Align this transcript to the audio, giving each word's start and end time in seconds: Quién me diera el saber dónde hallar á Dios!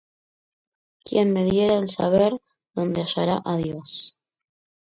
Quién 1.07 1.31
me 1.31 1.43
diera 1.43 1.77
el 1.81 1.87
saber 1.95 2.31
dónde 2.77 3.03
hallar 3.03 3.39
á 3.45 3.53
Dios! 3.63 3.91